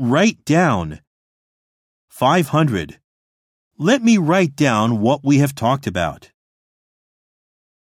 Write 0.00 0.44
down. 0.44 1.00
500. 2.08 3.00
Let 3.78 4.00
me 4.00 4.16
write 4.16 4.54
down 4.54 5.00
what 5.00 5.24
we 5.24 5.38
have 5.38 5.56
talked 5.56 5.88
about. 5.88 6.30